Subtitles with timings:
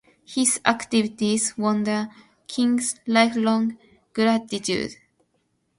[0.25, 2.09] His activities won the
[2.47, 3.77] king's lifelong
[4.13, 4.95] gratitude.